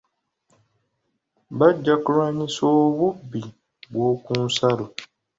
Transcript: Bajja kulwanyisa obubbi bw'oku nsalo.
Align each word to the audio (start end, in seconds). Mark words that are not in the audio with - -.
Bajja 1.57 1.95
kulwanyisa 2.03 2.63
obubbi 2.85 3.43
bw'oku 3.91 4.31
nsalo. 4.45 4.85